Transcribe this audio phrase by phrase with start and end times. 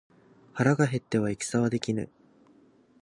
[0.53, 2.09] 腹が減っては戦はできぬ。